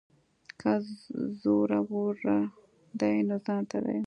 [0.59, 0.71] که
[1.41, 2.17] زورور
[2.99, 3.99] دی نو ځانته دی.